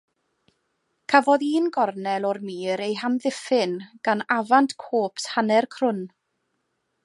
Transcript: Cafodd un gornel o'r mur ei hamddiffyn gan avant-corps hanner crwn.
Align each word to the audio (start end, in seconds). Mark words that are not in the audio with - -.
Cafodd 1.13 1.43
un 1.59 1.67
gornel 1.75 2.25
o'r 2.31 2.39
mur 2.47 2.83
ei 2.87 2.97
hamddiffyn 3.03 3.77
gan 4.09 4.27
avant-corps 4.39 5.31
hanner 5.35 5.73
crwn. 5.77 6.05